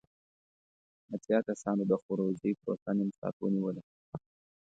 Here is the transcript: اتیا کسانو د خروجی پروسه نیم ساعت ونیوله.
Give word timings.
اتیا 1.13 1.39
کسانو 1.47 1.83
د 1.87 1.93
خروجی 2.03 2.51
پروسه 2.61 2.91
نیم 2.97 3.09
ساعت 3.17 3.35
ونیوله. 3.39 3.81